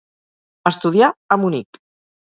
[0.71, 1.83] Estudià a Munic.